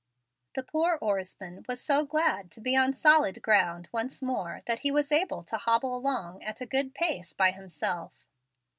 The 0.55 0.63
poor 0.63 0.97
oarsman 0.99 1.63
was 1.69 1.79
so 1.79 2.05
glad 2.05 2.49
to 2.53 2.59
be 2.59 2.75
on 2.75 2.91
solid 2.91 3.39
ground 3.43 3.87
once 3.91 4.19
more 4.23 4.63
that 4.65 4.79
he 4.79 4.89
was 4.91 5.11
able 5.11 5.43
to 5.43 5.59
hobble 5.59 5.95
along 5.95 6.41
at 6.41 6.59
a 6.59 6.65
good 6.65 6.95
pace 6.95 7.33
by 7.33 7.51
himself. 7.51 8.11